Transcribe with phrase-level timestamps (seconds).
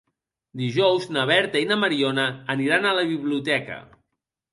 [0.59, 3.79] Dijous na Berta i na Mariona aniran a la biblioteca.